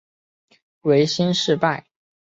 [0.81, 1.85] 维新事败。